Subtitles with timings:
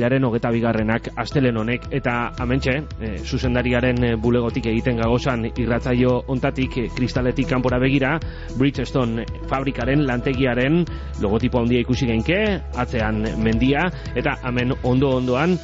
[0.00, 1.82] epailaren hogeta bigarrenak astelen honek.
[1.92, 8.14] Eta amentxe, e, zuzendariaren e, bulegotik egiten gagozan irratzaio ontatik e, kristaletik kanpora begira
[8.56, 10.80] Bridgestone fabrikaren lantegiaren
[11.20, 12.40] logotipo handia ikusi genke
[12.80, 13.90] atzean mendia.
[14.16, 15.58] Eta hemen ondo ondoan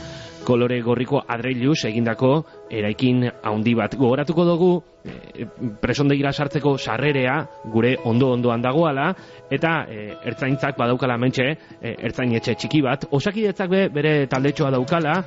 [0.44, 3.94] kolore gorriko adreiluz egindako eraikin handi bat.
[3.96, 4.70] Gogoratuko dugu
[5.06, 5.46] e,
[5.80, 7.36] presondegira sartzeko sarrerea
[7.72, 9.12] gure ondo ondoan dagoala
[9.50, 11.48] eta e, ertzaintzak badaukala mentxe
[11.80, 13.08] e, ertzainetxe txiki bat.
[13.10, 15.20] Osakidetzak be, bere taldetxoa daukala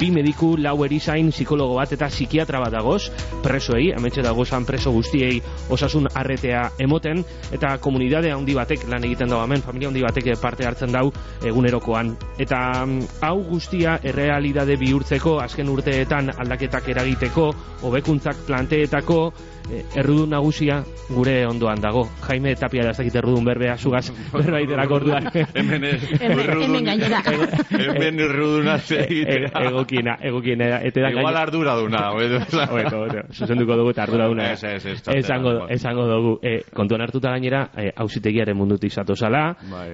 [0.00, 3.04] bi mediku, lau erizain, psikologo bat eta psikiatra bat dagoz
[3.44, 5.36] presoei, hementxe dagozan preso guztiei
[5.70, 7.22] osasun arretea emoten
[7.54, 11.04] eta komunidade handi batek lan egiten dago hemen, familia handi batek parte hartzen dau
[11.46, 12.14] egunerokoan.
[12.42, 17.50] Eta mm, hau guztia errealidade bihurtzeko azken urteetan aldaketak eragiteko
[17.82, 19.32] hobekuntzak planteetako
[19.70, 22.04] e, errudun nagusia gure ondoan dago.
[22.26, 25.28] Jaime Tapia da ez dakit errudun berbea zugaz berbaiterak orduan.
[25.54, 25.84] hemen
[26.20, 27.22] hemen gainera.
[27.70, 28.76] hemen erruduna
[29.06, 29.50] egitera.
[29.68, 30.80] Egokina, egokina.
[30.86, 32.04] Igual ardura duna.
[32.12, 34.52] Oeto, zuzenduko dugu eta ardura duna.
[34.52, 35.00] Ez, ez, ez.
[35.16, 36.36] Esango, esango dugu.
[36.42, 39.44] E, kontuan hartuta gainera, e, hausitegiaren mundutik zato zala,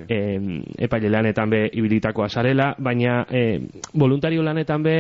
[0.08, 0.19] e,
[0.78, 3.60] epaile lanetan be ibilitako azarela, baina e,
[3.94, 4.97] voluntario lanetan be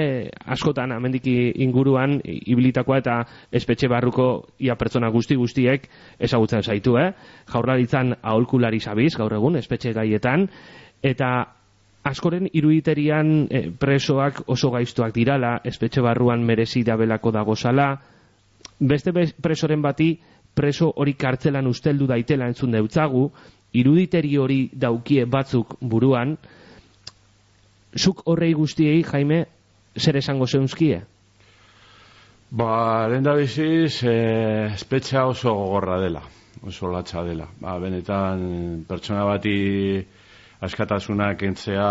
[0.46, 3.18] askotan, amendiki inguruan, ibilitakoa eta
[3.52, 4.28] espetxe barruko
[4.62, 7.12] ia pertsona guzti guztiek ezagutzen zaitu, eh?
[7.52, 10.48] Jaurlaritzan aholkulari zabiz, gaur egun, espetxe gaietan,
[11.02, 11.30] eta
[12.08, 17.90] askoren iruditerian eh, presoak oso gaiztuak dirala, espetxe barruan merezi dabelako dagozala,
[18.78, 19.12] beste
[19.42, 20.14] presoren bati
[20.54, 23.28] preso hori kartzelan usteldu daitela entzun deutzagu,
[23.78, 26.36] iruditeri hori daukie batzuk buruan,
[27.96, 29.44] zuk horrei guztiei, Jaime,
[29.98, 31.02] zer esango zeunzkie?
[32.50, 36.22] Ba, lehen da biziz, e, espetxa oso gogorra dela,
[36.64, 37.44] oso latxa dela.
[37.60, 40.00] Ba, benetan, pertsona bati
[40.64, 41.90] askatasunak entzea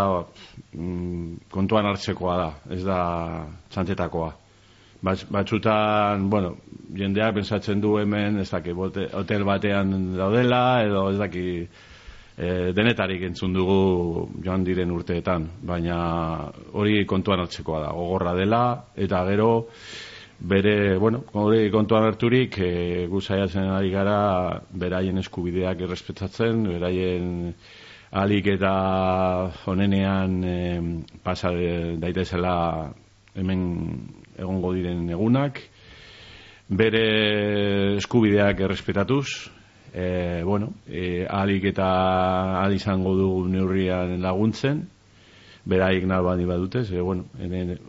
[0.73, 2.97] mm, kontuan hartzekoa da, ez da
[3.69, 4.31] txantetakoa.
[5.29, 6.55] batzutan, bueno,
[6.89, 11.47] jendeak pensatzen du hemen, ez daki, hotel batean daudela, edo ez daki,
[12.35, 18.63] e, denetarik entzun dugu joan diren urteetan, baina hori kontuan hartzekoa da, gogorra dela,
[18.95, 19.51] eta gero,
[20.39, 27.53] bere, bueno, hori kontuan harturik, e, gu saiatzen ari gara beraien eskubideak errespetatzen, beraien
[28.11, 28.73] alik eta
[29.65, 30.57] honenean e,
[31.23, 31.51] pasa
[31.97, 32.93] daitezela
[33.35, 33.63] hemen
[34.37, 35.61] egongo diren egunak,
[36.69, 39.49] bere eskubideak errespetatuz,
[39.93, 44.85] e, bueno, e, alik eta al izango du neurrian laguntzen,
[45.67, 47.25] beraik nabani badute, ze, bueno,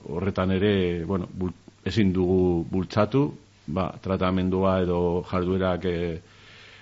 [0.08, 1.28] horretan ere, bueno,
[1.88, 3.22] ezin dugu bultzatu,
[3.66, 5.00] ba, tratamendua edo
[5.30, 5.98] jarduerak e,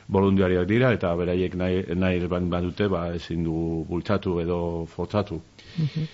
[0.09, 5.41] voluntiariak dira, eta beraiek nahi, nahi badute, ba, ezin dugu bultzatu edo fotzatu.
[5.78, 6.06] Mhm.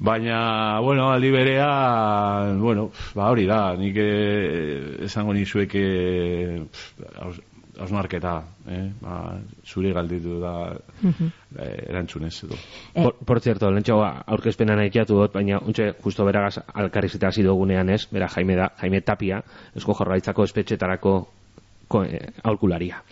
[0.00, 5.74] Baina, bueno, aldi berea, bueno, ba, hori da, nik eh, esango nizuek
[7.78, 8.90] ausnarketa, eh?
[9.00, 11.30] ba, zure galditu da uh -huh.
[11.58, 12.54] eh, erantzunez edo.
[12.94, 13.02] Eh.
[13.02, 18.08] Por, por cierto, lentxo aurkezpena nahi dut, baina untxe justo beragaz alkarrizita hasi dugunean ez,
[18.10, 19.42] bera Jaime, da, Jaime Tapia,
[19.74, 21.28] esko jorraitzako espetxetarako
[22.04, 23.02] eh, aurkularia.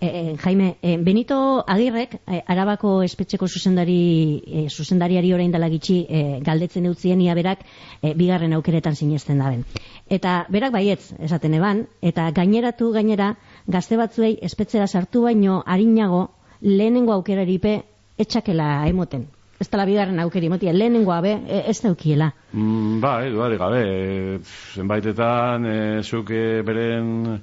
[0.00, 6.84] E, Jaime, e, Benito Agirrek, Arabako espetxeko zuzendari, e, zuzendariari orain dela gitxi, e, galdetzen
[6.86, 7.64] eutzien ia berak,
[8.02, 9.64] e, bigarren aukeretan sinesten daben.
[10.08, 13.36] Eta berak baietz, esaten eban, eta gaineratu gainera,
[13.66, 16.22] gazte batzuei espetzera sartu baino harinago
[16.62, 17.80] lehenengo aukeraripe
[18.18, 19.26] etxakela emoten.
[19.58, 22.28] Ez tala bigarren aukeri motia, lehenengo abe, e, ez daukiela.
[22.52, 24.38] Mm, ba, edu, gabe, e,
[24.76, 27.38] zenbaitetan, e, zuke beren,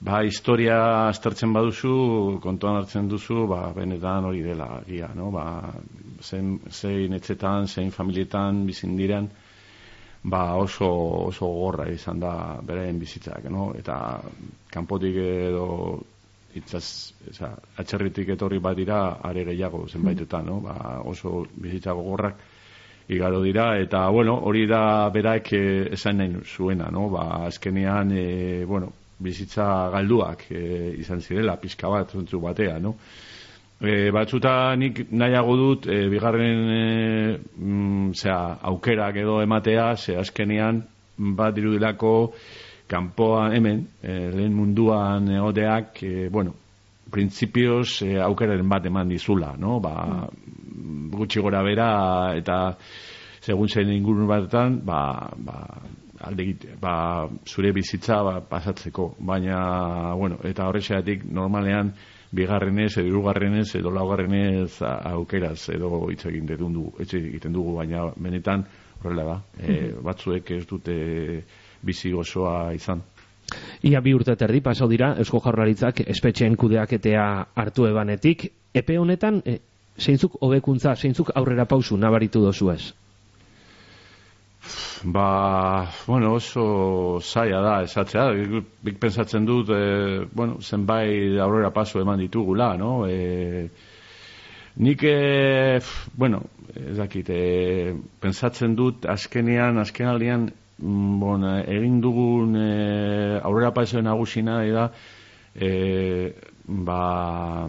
[0.00, 0.78] ba, historia
[1.10, 5.30] aztertzen baduzu, kontuan hartzen duzu, ba, benetan hori dela, gia, no?
[5.34, 5.44] Ba,
[6.22, 9.28] zein, zein etxetan, zein familietan, bizin diren,
[10.24, 10.88] ba oso
[11.28, 13.72] oso gorra izan da beraien bizitzak, no?
[13.76, 13.96] Eta
[14.72, 15.66] kanpotik edo
[16.54, 17.50] itzaz, eza,
[17.82, 20.60] atxerritik etorri bat dira, are gehiago zenbaitetan, no?
[20.64, 22.40] Ba, oso bizitza gogorrak
[23.08, 27.08] igaro dira, eta, bueno, hori da beraek eh, esan nahi zuena, no?
[27.12, 32.96] Ba, azkenean, e, bueno, bizitza galduak e, izan zirela, pixka bat, zuntzu batea, no?
[33.82, 38.12] E, batzuta nik nahiago dut e, bigarren e, mm,
[38.70, 40.82] aukerak edo ematea ze azkenean
[41.16, 42.32] bat dirudilako
[42.86, 46.54] kanpoan hemen e, lehen munduan egoteak e, bueno,
[47.10, 49.80] printzipioz e, aukeraren bat eman dizula no?
[49.80, 50.28] ba,
[51.14, 51.90] gutxi gora bera
[52.38, 52.76] eta
[53.40, 55.60] segun zen ingurun batetan ba, ba,
[56.20, 61.92] alde ba, zure bizitza ba, pasatzeko baina bueno, eta horrexeatik normalean
[62.34, 68.64] bigarrenez, edo irugarrenez, edo laugarrenez aukeraz, edo hitz egin dugu, egiten dugu, baina benetan
[69.00, 69.36] horrela da.
[69.58, 70.96] E, batzuek ez dute
[71.82, 73.02] bizi osoa izan.
[73.84, 78.48] Ia bi urte terdi pasau dira, Eusko Jaurlaritzak espetxeen kudeaketea hartu ebanetik.
[78.74, 79.58] Epe honetan, e,
[80.00, 82.82] zeintzuk hobekuntza, zeintzuk aurrera pausu nabaritu dozu ez?
[85.04, 88.30] Ba, bueno, oso zaila da, esatzea.
[88.84, 93.06] Bik pensatzen dut, e, bueno, zenbait aurrera paso eman ditugula, no?
[93.06, 93.68] E,
[94.76, 95.80] nik, e,
[96.14, 96.40] bueno,
[96.74, 102.72] ez dakit, e, pensatzen dut, azkenean, azkenaldian, mm, bon, egin dugun e,
[103.42, 104.88] aurrera paso nagusina, da,
[105.54, 106.32] e,
[106.64, 107.68] ba,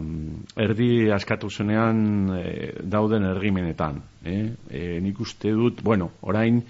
[0.56, 4.00] erdi askatu zenean e, dauden ergimenetan.
[4.24, 4.42] Eh?
[4.70, 6.62] E, nik uste dut, bueno, orain,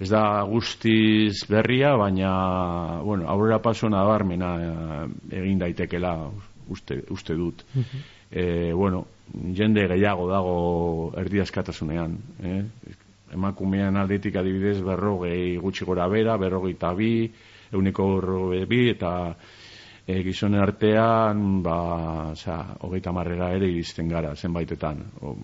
[0.00, 6.14] ez da guztiz berria, baina, bueno, aurrera paso nabarmena eh, egin daitekela
[6.68, 7.64] uste, uste dut.
[8.30, 9.06] e, bueno,
[9.54, 10.56] jende gehiago dago
[11.16, 12.62] erdi askatasunean, eh?
[13.32, 17.30] emakumean aldetik adibidez berrogei gutxi gora bera, berrogei eta bi,
[17.72, 18.06] euneko
[18.68, 19.12] bi, eta
[20.06, 21.78] e, gizonen artean, ba,
[22.32, 25.02] oza, hogeita marrera ere iristen gara, zenbaitetan.
[25.22, 25.34] O,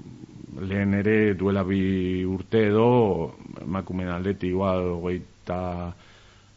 [0.60, 3.32] lehen ere duela bi urte edo
[3.62, 5.92] emakumen aldeti igual hogeita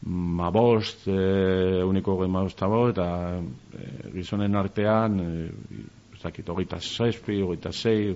[0.06, 2.30] mabost e, uniko goi
[2.90, 3.08] eta
[3.74, 5.50] e, gizonen artean e,
[6.14, 8.16] ez dakit hogeita zazpi, hogeita zei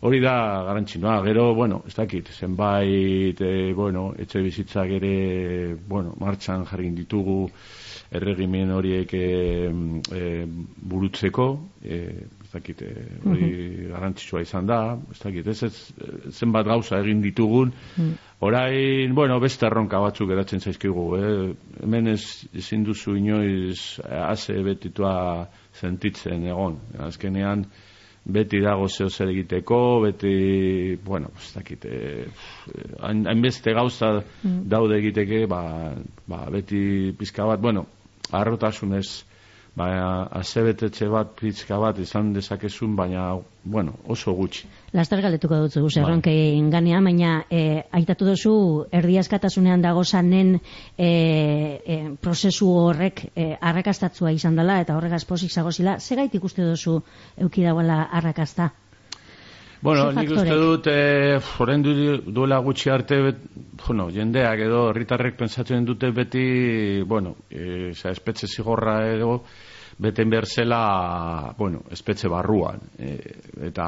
[0.00, 6.66] hori da garantzinoa gero, bueno, ez dakit zenbait, e, bueno, etxe bizitzak ere bueno, martxan
[6.68, 7.46] jarrin ditugu
[8.10, 9.28] erregimen horiek e,
[10.14, 10.24] e,
[10.92, 11.48] burutzeko
[11.82, 12.00] e,
[12.46, 13.64] ez dakit, eh, hori mm
[13.96, 14.78] garantzitsua izan da,
[15.12, 18.12] ez dakit, ez, ez zenbat gauza egin ditugun, mm.
[18.44, 21.30] orain, bueno, beste erronka batzuk eratzen zaizkigu, eh?
[21.82, 22.22] hemen ez
[22.54, 25.14] ezin duzu inoiz haze betitua
[25.80, 26.78] sentitzen egon,
[27.08, 27.64] azkenean,
[28.26, 32.26] beti dago zeo zer egiteko, beti, bueno, ez dakit, eh,
[33.00, 34.64] hainbeste gauza mm.
[34.66, 35.62] daude egiteke, ba,
[36.26, 37.86] ba, beti pizka bat, bueno,
[38.34, 39.06] arrotasunez,
[39.76, 43.26] baina azebetetxe bat, pizka bat izan dezakezun, baina,
[43.64, 44.64] bueno, oso gutxi.
[44.96, 47.00] Laster galetuko dut zu, zerronke bai.
[47.04, 48.54] baina e, aitatu duzu
[48.90, 50.56] erdiazkatasunean dago zanen
[50.96, 51.10] e,
[51.84, 57.02] e, prozesu horrek e, arrakastatzua izan dela, eta horregaz posik zagozila, zer gaitik uste duzu
[57.36, 58.72] eukidagoela arrakasta?
[59.80, 63.42] Bueno, nik uste dut, e, foren duela gutxi arte, bet,
[63.84, 69.42] bueno, jendeak edo, herritarrek pensatzen dute beti, bueno, e, espetxe zigorra edo,
[69.98, 70.80] beten behar zela,
[71.58, 73.18] bueno, espetxe barruan, e,
[73.68, 73.86] eta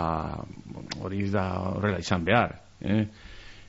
[1.01, 3.03] hori da horrela izan behar, eh?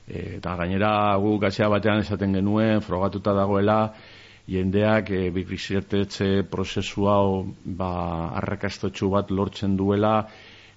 [0.10, 3.94] eta gainera gu gazia batean esaten genuen, frogatuta dagoela,
[4.50, 7.92] jendeak e, bikrizertetze prozesu hau ba,
[8.42, 10.24] arrakastotxu bat lortzen duela,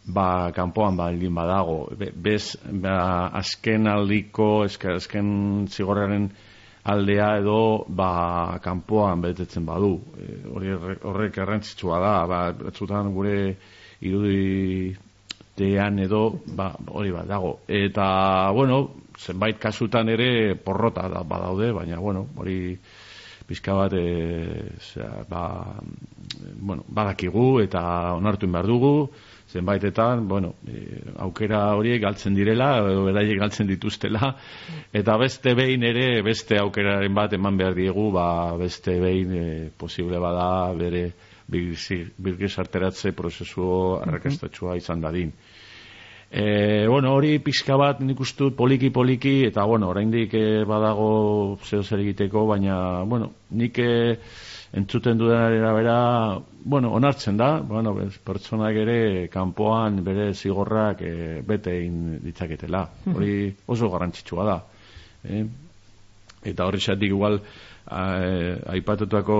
[0.04, 1.90] ba, kanpoan baldin badago.
[2.14, 6.30] bez, ba, azken aldiko, azken zigorraren
[6.84, 10.00] aldea edo, ba, kanpoan betetzen badu.
[10.18, 13.56] E, hori horrek errantzitsua da, ba, batzutan gure
[14.00, 14.94] irudi
[15.54, 17.60] tean edo, ba, hori bat dago.
[17.68, 18.88] Eta, bueno,
[19.18, 22.76] zenbait kasutan ere porrota da badaude, baina, bueno, hori
[23.46, 24.06] pizka bat e,
[24.80, 25.42] zera, ba,
[26.58, 27.82] bueno, badakigu eta
[28.16, 29.10] onartu behar dugu,
[29.52, 34.32] zenbaitetan, bueno, e, aukera horiek galtzen direla, edo beraiek galtzen dituztela,
[34.92, 38.26] eta beste behin ere, beste aukeraren bat eman behar diegu, ba,
[38.60, 39.46] beste behin e,
[39.78, 40.48] posible bada
[40.78, 41.10] bere
[41.52, 43.66] birgiz arteratze prozesu
[44.00, 45.32] arrakastatxua izan dadin.
[46.32, 52.00] E, bueno, hori pixka bat nik ustu poliki-poliki, eta bueno, oraindik e, badago zeo zer
[52.06, 53.78] egiteko, baina, bueno, nik...
[53.78, 55.96] E, entzuten dudanera bera,
[56.64, 57.92] bueno, onartzen da, bueno,
[58.24, 62.86] pertsonak ere kanpoan bere zigorrak e, bete egin ditzaketela.
[63.12, 63.34] Hori
[63.66, 64.56] oso garrantzitsua da.
[65.28, 65.44] Eh?
[66.52, 67.38] Eta horri xatik igual,
[67.84, 69.36] eh, aipatutako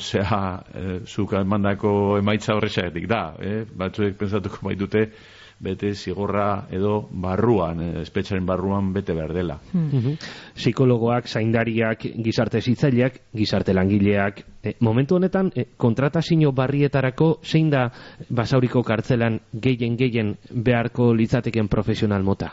[0.00, 0.42] zea,
[0.74, 3.22] e, zuka emandako emaitza horri da.
[3.38, 3.64] Eh?
[3.70, 5.10] Batzuek pensatuko baitute,
[5.58, 9.58] bete zigorra edo barruan, eh, espetxaren barruan bete behar dela.
[9.72, 10.16] Hmm.
[10.54, 17.88] Psikologoak, zaindariak, gizarte zitzaileak, gizarte langileak, e, momentu honetan e, kontratazio barrietarako zein da
[18.28, 22.52] basauriko kartzelan gehien gehien beharko litzateken profesional mota?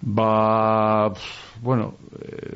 [0.00, 1.12] Ba,
[1.60, 2.54] bueno, e,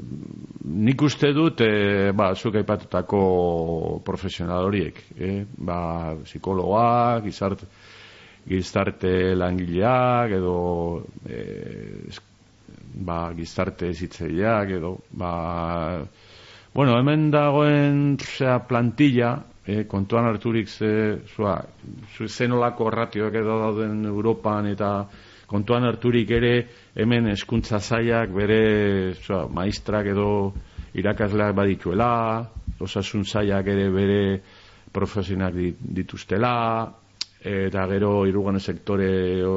[0.64, 7.66] nik uste dut, e, ba, zuk aipatutako profesional horiek, e, ba, psikologoak, gizarte,
[8.48, 10.56] gizarte langileak edo
[11.28, 11.40] e,
[12.94, 16.04] ba, gizarte ezitzeiak edo ba,
[16.74, 21.56] bueno, hemen dagoen zera, plantilla e, kontuan harturik ze, zua,
[22.16, 24.90] zu, zenolako ratioak edo dauden Europan eta
[25.46, 26.54] kontuan harturik ere
[26.94, 30.28] hemen eskuntza zaiak bere zua, maistrak edo
[30.94, 32.44] irakasleak badituela,
[32.78, 34.20] osasun zaiak ere bere
[34.94, 36.52] profesionak dituztela,
[37.44, 39.56] eta gero irugan sektore o,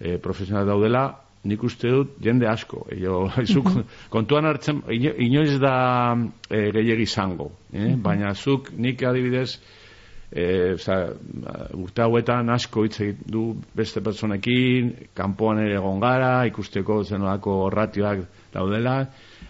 [0.00, 1.04] e, profesional daudela,
[1.44, 2.84] nik uste dut jende asko.
[3.00, 3.70] Jo, zuk,
[4.12, 5.74] kontuan hartzen, inoiz da
[6.48, 7.94] e, gehiagi izango, eh?
[7.96, 9.54] baina zuk nik adibidez,
[10.30, 10.98] e, oza,
[11.78, 19.04] urte hauetan asko hitz du beste personekin, kanpoan ere egon gara, ikusteko zenolako ratioak daudela,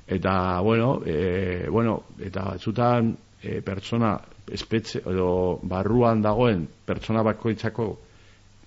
[0.06, 0.34] eta,
[0.66, 4.16] bueno, e, bueno eta batzutan e, pertsona
[4.52, 7.88] espetxe edo barruan dagoen pertsona bakoitzako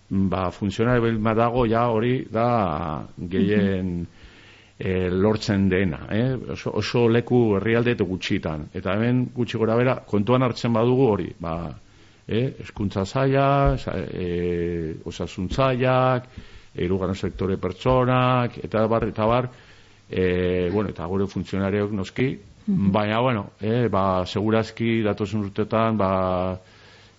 [0.10, 4.06] ba funtzionari dago ja hori da gehien
[4.78, 6.34] e, lortzen dena, eh?
[6.52, 8.68] oso, oso leku herrialde gutxitan.
[8.74, 11.56] Eta hemen gutxi gora bera, kontuan hartzen badugu hori, ba,
[12.28, 12.54] eh?
[12.66, 13.78] eskuntza zaila,
[14.12, 16.28] e, osasun zailak,
[16.76, 19.50] erugarren sektore pertsonak, eta bar, eta bar,
[20.10, 22.34] e, bueno, eta gure funtzionariok noski,
[22.66, 26.60] Baina, bueno, eh, ba, segurazki datozen urtetan, ba,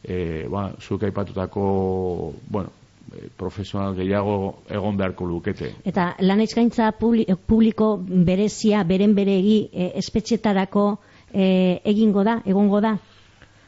[0.03, 2.71] eh, ba, zuk aipatutako, bueno,
[3.13, 5.75] eh, profesional gehiago egon beharko lukete.
[5.85, 10.87] Eta lan eskaintza publiko berezia, beren beregi, eh, espetxetarako
[11.33, 12.97] eh, egingo da, egongo da?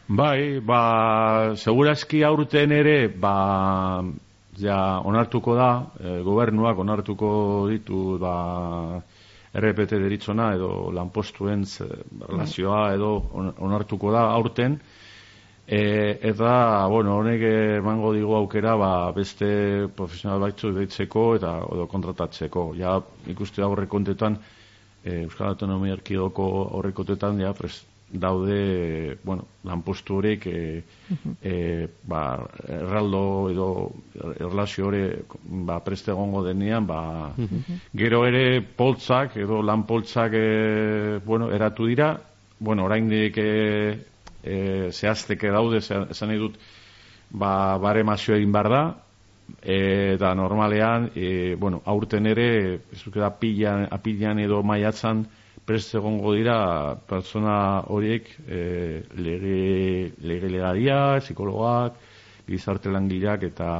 [0.08, 4.02] Bai, ba, segurazki aurten ere, ba,
[4.56, 7.30] ja, onartuko da, eh, gobernuak onartuko
[7.68, 9.02] ditu, ba,
[9.56, 11.64] RPT deritzona edo lanpostuen
[12.28, 13.10] relazioa edo
[13.66, 14.78] onartuko da aurten.
[15.66, 15.80] E,
[16.30, 16.50] eta
[16.92, 17.42] bueno, honek
[17.80, 19.48] emango digu aukera ba, beste
[19.96, 22.68] profesional baitzu deitzeko eta edo kontratatzeko.
[22.78, 23.00] Ja
[23.32, 24.38] ikuste aurrekontetan
[25.02, 26.46] e, Euskal Autonomia Erkidoko
[26.78, 30.82] aurrekontetan ja prest, daude, bueno, lanpostu horiek e,
[31.42, 33.68] e, ba, erraldo edo
[34.38, 35.02] erlazio hori
[35.66, 37.32] ba, preste egongo denean, ba,
[37.92, 42.14] gero ere poltzak edo lanpoltzak e, bueno, eratu dira,
[42.58, 43.98] bueno, orain dik e,
[44.42, 44.56] e,
[44.92, 46.60] zehazteke daude, esan nahi dut,
[47.30, 48.84] ba, bare mazio egin bar da,
[49.62, 52.48] e, eta normalean, e, bueno, aurten ere,
[52.94, 53.34] ez da,
[53.90, 55.26] apilan edo maiatzan,
[55.66, 57.56] prest egongo dira pertsona
[57.90, 58.60] horiek e,
[59.18, 61.98] lege, lege legaria, psikologak,
[62.46, 63.70] gizarte langileak eta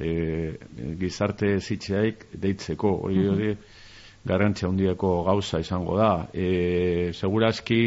[0.00, 0.10] e,
[0.98, 2.90] gizarte zitzeaik deitzeko.
[3.06, 3.52] Hori hori
[4.26, 6.12] garrantzia handieko gauza izango da.
[6.34, 7.82] E, segurazki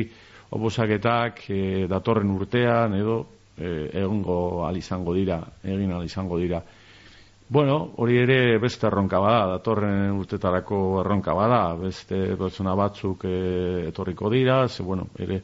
[0.55, 1.61] obosaketak e,
[1.91, 3.19] datorren urtean edo
[3.57, 6.63] e, egongo al izango dira, egin al izango dira.
[7.47, 13.33] Bueno, hori ere beste erronka bada, datorren urtetarako erronka bada, beste pertsona batzuk e,
[13.91, 15.43] etorriko dira, ze, bueno, ere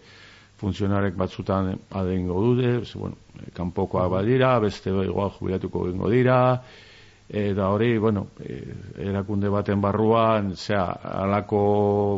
[0.57, 3.19] funtzionarek batzutan adengo dude, ze, bueno,
[3.53, 6.39] kanpokoak badira, beste igual jubilatuko egingo dira,
[7.29, 8.59] eta hori, bueno, e,
[9.11, 10.89] erakunde baten barruan, zera,
[11.21, 11.61] alako,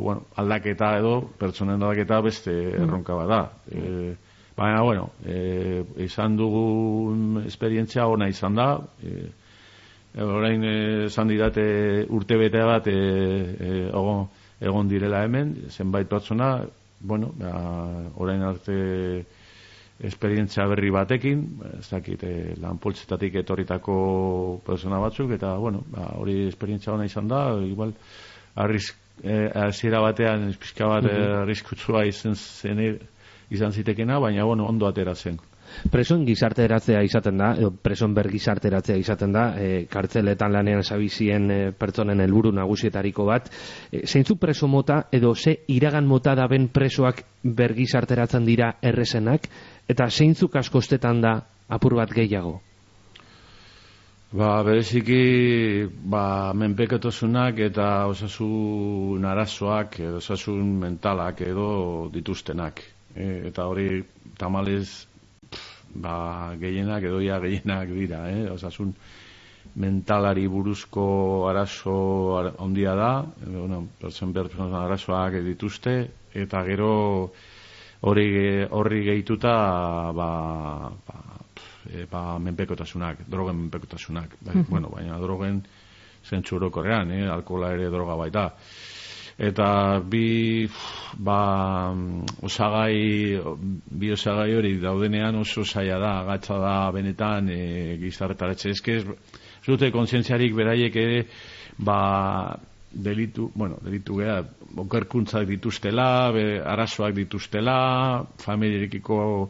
[0.08, 3.44] bueno, aldaketa edo, pertsonen aldaketa beste erronka bada.
[3.68, 4.16] E,
[4.56, 8.74] baina, bueno, e, izan dugun esperientzia ona izan da,
[9.04, 9.43] e,
[10.22, 12.98] orain eh, esan didate urte bete bat e,
[13.90, 14.28] egon,
[14.62, 16.60] egon direla hemen, zenbait pertsona,
[17.02, 17.54] bueno, ba,
[18.22, 18.76] orain arte
[20.04, 21.46] esperientzia berri batekin,
[21.80, 23.96] ez dakit, e, lanpoltzetatik etorritako
[24.66, 27.96] persona batzuk, eta, bueno, ba, hori esperientzia ona izan da, igual,
[28.56, 33.00] arrisk, e, batean, pixka bat, mm arriskutsua izan, zen,
[33.50, 35.40] izan zitekena, baina, bueno, ondo atera zen
[35.92, 41.60] preson gizarteratzea izaten da, edo preson ber gizarteratzea izaten da, e, kartzeletan lanean sabizien e,
[41.78, 43.50] pertsonen helburu nagusietariko bat.
[43.92, 49.50] E, zeintzu preso mota edo ze iragan mota da ben presoak ber gizarteratzen dira errezenak,
[49.88, 51.40] eta zeintzuk askostetan da
[51.70, 52.62] apur bat gehiago?
[54.34, 62.82] Ba, bereziki, ba, menpeketosunak eta osasun arazoak, edo osasun mentalak edo dituztenak.
[63.14, 64.02] E, eta hori,
[64.42, 65.06] tamalez,
[65.96, 68.50] ba, gehienak edoia gehienak dira, eh?
[68.52, 68.94] osasun
[69.76, 71.96] mentalari buruzko arazo
[72.62, 73.12] ondia da,
[73.46, 75.96] bueno, pertsen pertsen arazoak dituzte,
[76.34, 77.32] eta gero
[78.02, 78.28] hori
[78.70, 79.54] horri gehituta
[80.14, 80.30] ba,
[81.08, 81.22] ba,
[81.90, 85.64] e, ba menpekotasunak, drogen menpekotasunak, bai, bueno, baina drogen
[86.24, 87.28] zentsu eh?
[87.30, 88.54] alkola ere droga baita
[89.38, 90.70] eta bi
[91.18, 91.94] ba
[92.42, 93.40] osagai
[93.90, 99.02] bi osagai hori daudenean oso saia da gatza da benetan e, gizartaratze eske
[99.66, 101.26] zute kontzientziarik beraiek ere
[101.78, 102.60] ba
[102.94, 104.44] delitu, bueno, delitu gea,
[104.78, 107.78] okerkuntzak dituztela, be, arazoak dituztela,
[108.38, 109.50] familiarekiko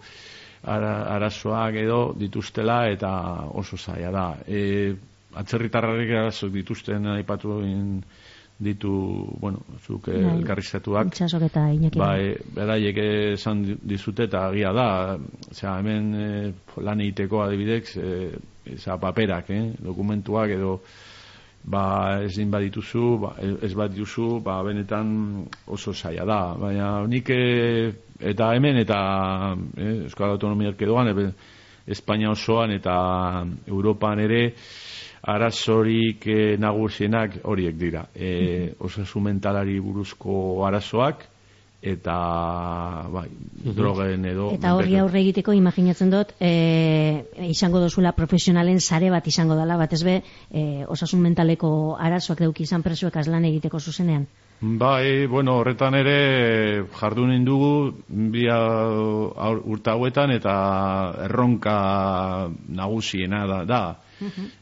[0.64, 3.12] ara, arazoak edo dituztela eta
[3.52, 4.28] oso zaila da.
[4.48, 4.94] E,
[5.36, 8.04] atzerritarrarek arazo dituzten aipatu egin
[8.60, 8.94] ditu,
[9.42, 10.38] bueno, zuk Bai.
[10.38, 11.08] elkarrizatuak.
[11.12, 12.00] Itxasok eta Iñaki.
[12.00, 12.98] Bai, beraiek
[13.34, 15.18] esan dizute eta agia da,
[15.52, 16.28] osea, hemen e,
[16.86, 18.32] lan egiteko adibidez, e,
[18.66, 20.80] eza paperak, eh, dokumentuak edo
[21.64, 28.54] ba ezin badituzu, ba, ez badituzu, ba benetan oso zaila da, baina nik e, eta
[28.56, 29.00] hemen eta
[29.78, 31.32] eh, Euskal Autonomia Erkidegoan, e,
[31.88, 32.96] Espainia osoan eta
[33.68, 34.54] Europan ere
[35.24, 38.08] arazorik e, nagusienak horiek dira.
[38.16, 41.30] E, osasun mentalari buruzko arazoak
[41.84, 42.16] eta
[43.12, 43.28] bai,
[43.76, 46.52] drogen edo Eta horri aurre egiteko imaginatzen dut e,
[47.50, 52.84] izango dozula profesionalen sare bat izango dela, batez be e, osasun mentaleko arazoak dauki izan
[52.88, 54.26] presoek azlan egiteko zuzenean.
[54.64, 60.54] Bai, bueno, horretan ere jardun dugu bi urte hauetan eta
[61.26, 61.76] erronka
[62.70, 63.64] nagusiena da.
[63.68, 63.84] da.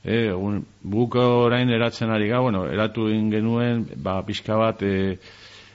[0.03, 5.17] Eh, un, guk orain eratzen ari ga, bueno, eratu genuen, ba, pixka bat, e,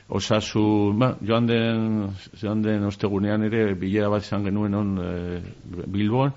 [0.08, 5.40] osasun, ba, joan den, joan den ostegunean ere, bilera bat izan genuen on e,
[5.86, 6.32] Bilbon,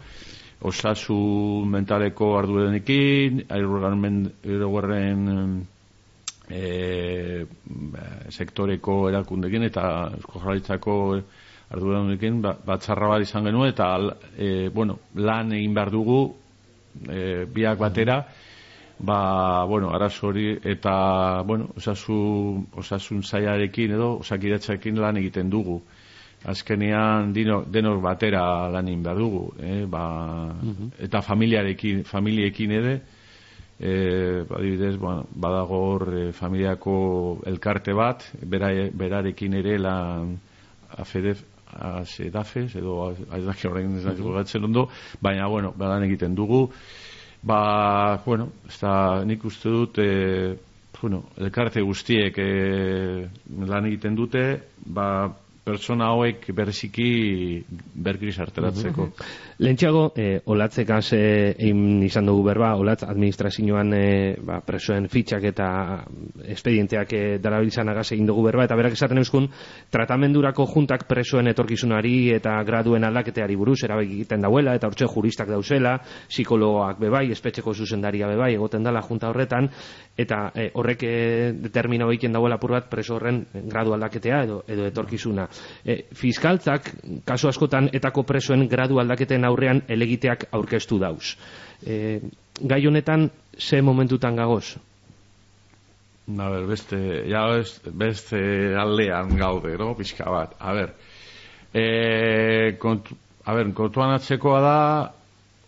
[0.62, 4.32] osasun mentaleko ardurenekin, airugarren
[6.50, 7.46] e,
[8.30, 9.84] sektoreko erakundekin eta
[10.18, 10.96] Eusko Jaurlaritzako
[11.70, 13.92] arduradunekin ba, batzarra bat izan genuen eta
[14.36, 16.20] e, bueno, lan egin behar dugu
[17.08, 18.24] e, biak batera
[19.00, 25.82] ba, bueno, arazo hori eta, bueno, osasun, osasun zaiarekin edo osakiratzarekin lan egiten dugu.
[26.46, 29.86] Azkenean dino, denok batera lan egin behar dugu, eh?
[29.88, 30.04] ba,
[31.00, 32.94] eta familiarekin, familiekin ere,
[33.80, 33.92] e,
[34.48, 36.96] adibidez, ba, badago hor e, familiako
[37.48, 40.38] elkarte bat, bera, berarekin ere lan
[40.96, 44.88] afedef, asedafes, edo aizdak horrein ez nahi gogatzen ondo,
[45.22, 46.68] baina, bueno, lan egiten dugu,
[47.42, 48.94] ba, bueno, ez da,
[49.26, 50.56] nik uste dut, e,
[51.02, 52.50] bueno, elkarte guztiek e,
[53.70, 54.46] lan egiten dute,
[54.86, 55.30] ba,
[55.64, 57.64] pertsona hauek bereziki
[57.96, 59.10] berkri sarteratzeko.
[59.60, 65.68] Lentxago, eh, olatzekaz eh, egin izan dugu berba, olatz administrazioan eh, ba, presoen fitxak eta
[66.56, 69.50] espedienteak eh, darabiltzanagaz egin dugu berba, eta berak esaten euskun,
[69.92, 75.98] tratamendurako juntak presoen etorkizunari eta graduen aldaketeari buruz erabaki egiten dauela, eta hortxe juristak dauzela,
[76.30, 79.70] psikologoak bebai, espetxeko zuzendaria bebai, egoten dela junta horretan,
[80.20, 84.88] eta eh, horrek eh, determina egiten dauela apur bat preso horren gradu aldaketea edo, edo
[84.90, 85.49] etorkizuna.
[85.86, 86.92] E, fiskaltzak,
[87.26, 91.36] kasu askotan, etako presoen gradu aldaketen aurrean elegiteak aurkeztu dauz.
[91.86, 92.20] E,
[92.62, 94.78] gai honetan, ze momentutan gagoz?
[96.30, 96.98] A ber, beste,
[97.30, 98.40] ja, beste, beste
[98.78, 99.96] aldean gaude, no?
[99.98, 100.54] Pixka bat.
[100.60, 100.92] A ber,
[101.74, 104.76] e, kontu, a ber, kontuan atzekoa da,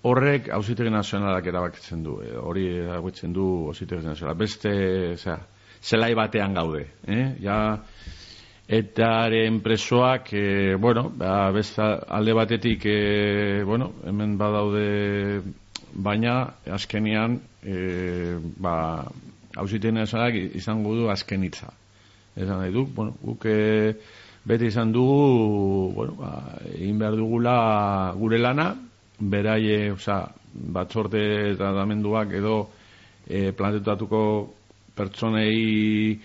[0.05, 2.19] horrek hausitegi nazionalak erabakitzen du.
[2.25, 4.37] E, hori erabakitzen du hausitegi nazionalak.
[4.43, 4.73] Beste,
[5.15, 5.39] osea,
[5.81, 6.85] zelai batean gaude.
[7.07, 7.23] Eh?
[7.41, 7.57] Ja,
[8.71, 15.41] etaren presoak, e, bueno, ba, beste alde batetik, e, bueno, hemen badaude
[15.93, 16.35] baina
[16.71, 17.35] azkenian
[17.67, 19.03] e, ba,
[19.59, 21.67] hausitegi nazionalak izango du azken hitza.
[22.35, 23.91] Esan nahi du, bueno, guk e,
[24.47, 26.31] beti izan dugu, bueno, ba,
[26.71, 27.57] egin behar dugula
[28.15, 28.71] gure lana,
[29.19, 32.55] beraie, osea, batzorde tratamenduak edo
[33.27, 34.21] e, plantetatuko
[34.95, 36.19] pertsonei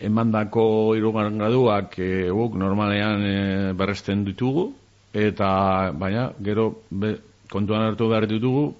[0.00, 4.68] emandako hirugarren graduak e, guk normalean e, berresten ditugu
[5.14, 7.16] eta baina gero be,
[7.50, 8.74] kontuan hartu behar ditugu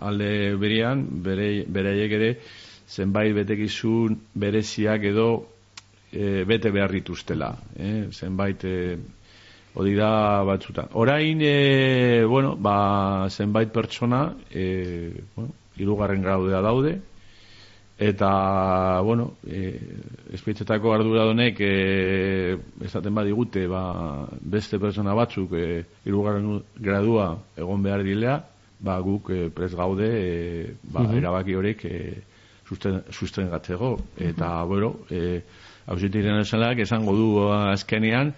[0.00, 2.30] alde berean bere, beraiek ere
[2.88, 5.28] zenbait betekizun bereziak edo
[6.12, 8.08] e, bete behar dituztela eh?
[8.12, 8.98] zenbait e,
[9.74, 17.00] hori da batzutan orain e, bueno, ba, zenbait pertsona e, bueno, hirugarren gradua daude
[17.98, 19.78] eta bueno e,
[20.32, 28.38] espetxetako arduradonek e, esaten badigute ba, beste pertsona batzuk e, hirugarren gradua egon behar dilea
[28.80, 32.02] ba, guk e, prez gaude e, ba, erabaki horiek e,
[32.66, 33.96] susten, sustengatzeko
[34.30, 35.42] eta bueno e,
[35.86, 38.32] hausitiren esanak esango du azkenean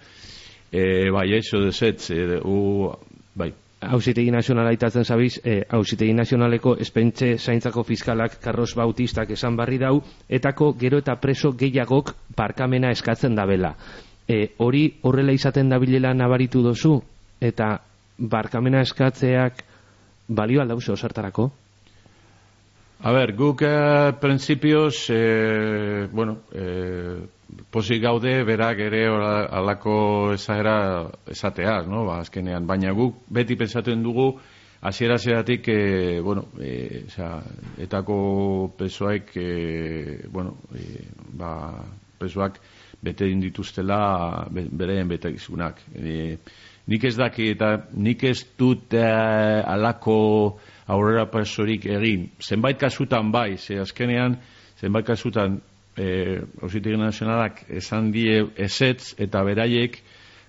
[0.71, 2.91] e, bai eso desetz e, u,
[3.33, 9.77] bai Hauzitegi nazionala itatzen zabiz, eh, hauzitegi nazionaleko espentxe zaintzako fiskalak Carlos Bautistak esan barri
[9.77, 13.75] dau, etako gero eta preso gehiagok barkamena eskatzen dabela.
[14.27, 16.95] E, hori horrela izaten dabilela nabaritu dozu,
[17.41, 17.81] eta
[18.17, 19.61] barkamena eskatzeak
[20.27, 21.51] balio aldauze osartarako?
[23.03, 27.19] A ver, guk eh, principios, eh, bueno, eh,
[27.69, 32.05] posik gaude berak ere halako ezagera esatea, no?
[32.05, 34.33] Ba, azkenean, baina guk beti pentsatzen dugu
[34.81, 37.41] hasiera hasieratik e, bueno, e, osea,
[37.81, 39.49] etako pesoek e,
[40.29, 41.83] bueno, e, ba,
[42.19, 42.59] pesoak
[43.01, 45.81] bete dituztela be, bereen betekizunak.
[45.95, 46.37] E,
[46.87, 50.17] nik ez daki eta nik ez dut e, alako
[50.87, 52.29] aurrera pasorik egin.
[52.41, 54.37] Zenbait kasutan bai, ze azkenean
[54.79, 55.61] zenbait kasutan
[55.97, 60.01] eh Auzitegi Nazionalak esan die ezetz eta beraiek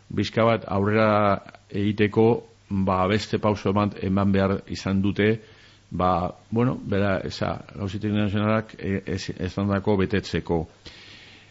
[0.08, 5.40] bizka bat aurrera egiteko ba beste pauso eman, eman behar izan dute
[5.90, 10.66] ba, bueno, bera, esa, Auzitegi Nazionalak e, ez, esandako betetzeko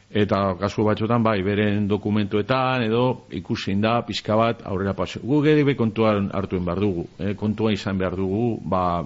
[0.09, 5.19] eta kasu batzuetan bai beren dokumentuetan edo ikusin da pixka bat aurrera paso.
[5.23, 7.33] Gu geri be kontuan hartuen behar dugu, eh?
[7.35, 9.03] kontua izan behar dugu, ba,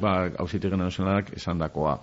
[0.00, 1.98] ba Auzitegi Nazionalak esandakoa.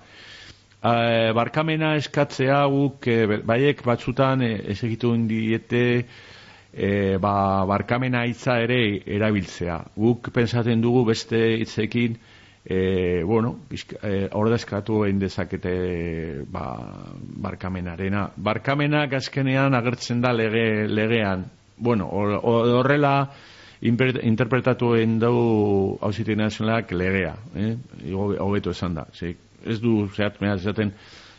[0.80, 6.06] Eh, barkamena eskatzea guk e, baiek batzutan e, ez egituen diete
[6.72, 9.76] e, ba, barkamena hitza ere erabiltzea.
[10.00, 12.16] Guk pensatzen dugu beste hitzekin
[12.70, 16.66] e, bueno, bizka- e, ordezkatu egin dezakete ba,
[17.42, 18.28] barkamenarena.
[18.38, 21.46] Barkamenak azkenean agertzen da lege, legean.
[21.78, 23.14] Bueno, hor- hor- horrela
[23.82, 27.34] inper- interpretatu egin dugu hausitegi nazionalak legea.
[27.56, 27.76] Eh?
[28.06, 29.08] Igo- Hobeto esan da.
[29.14, 30.94] Ze, ez du zehat esaten.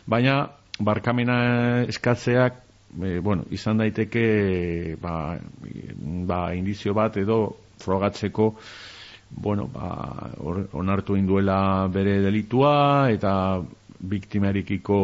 [0.05, 2.53] Baina barkamena eskatzeak
[3.01, 5.37] e, bueno, izan daiteke ba,
[6.27, 8.55] ba, indizio bat edo frogatzeko
[9.35, 13.61] bueno, ba, hor- onartu induela bere delitua eta
[14.01, 14.97] biktimarikiko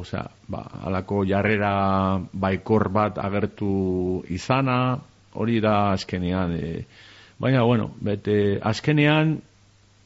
[0.00, 4.98] osea, ba, alako jarrera baikor bat agertu izana
[5.34, 6.84] hori da azkenean e,
[7.38, 9.36] baina bueno, bete azkenean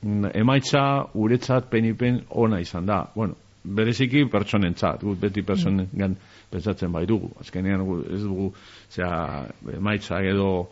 [0.02, 3.04] mm, emaitza uretzat penipen ona izan da.
[3.14, 6.16] Bueno, bereziki pertsonentzat guk beti pertsonengan
[6.50, 8.50] pentsatzen bai dugu azkenean ez dugu
[8.90, 10.68] osea, emaitza edo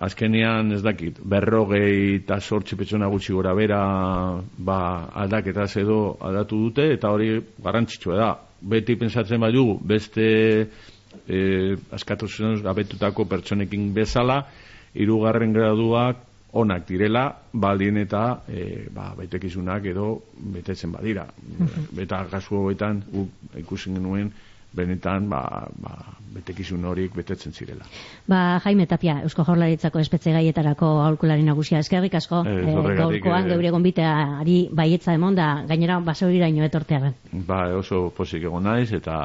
[0.00, 3.80] azkenean ez dakit, berrogei eta sortzi pertsona gutxi gora bera
[4.56, 4.78] ba,
[5.24, 8.30] aldaketaz edo aldatu dute eta hori garrantzitsua da.
[8.60, 10.26] Beti pentsatzen bai dugu, beste
[11.28, 11.38] e,
[11.92, 14.40] askatasunez gabetutako pertsonekin bezala,
[14.96, 16.26] hirugarren graduak
[16.60, 20.14] onak direla, baldin eta e, ba, betekizunak edo
[20.56, 21.28] betetzen badira.
[22.04, 24.32] Eta kasu hauetan guk ikusi genuen
[24.76, 25.42] benetan ba,
[25.82, 25.96] ba,
[26.34, 27.86] betekizun horiek betetzen zirela.
[28.30, 31.80] Ba, Jaime Tapia, Eusko Jaurlaritzako espetze gaietarako aholkulari nagusia.
[31.82, 37.16] Eskerrik asko, eh, horregatik, gaurkoan eh, geure gonbiteari baietza emon da, gainera basauriraino etortearen.
[37.48, 39.16] Ba, oso posik egon naiz eta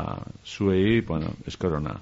[0.45, 1.95] zuei, bueno, eskorona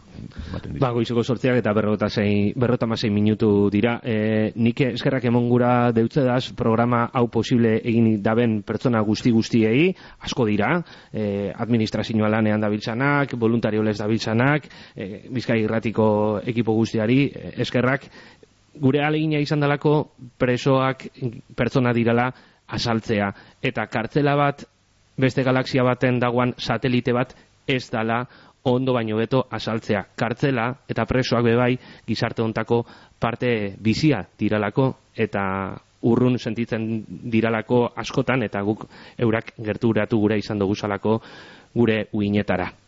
[0.49, 0.81] ematen dizu.
[0.81, 3.99] Ba, goizeko sortziak eta berrota sei, berrota minutu dira.
[4.03, 10.45] E, nik eskerrak emon gura deutzedaz programa hau posible egin daben pertsona guzti guztiei, asko
[10.45, 18.09] dira, e, administrazioa lanean dabiltzanak, voluntario les dabiltzanak, e, bizkai irratiko ekipo guztiari, e, eskerrak,
[18.79, 21.07] gure alegina izan dalako presoak
[21.55, 22.31] pertsona direla
[22.67, 23.33] asaltzea.
[23.61, 24.63] Eta kartzela bat,
[25.17, 27.35] beste galaxia baten dagoan satelite bat
[27.67, 28.25] ez dala
[28.63, 30.07] ondo baino beto asaltzea.
[30.15, 32.83] Kartzela eta presoak bebai gizarte hontako
[33.19, 35.43] parte bizia diralako eta
[36.03, 41.19] urrun sentitzen diralako askotan eta guk eurak gerturatu gure izan dugu salako
[41.73, 42.73] gure uinetara.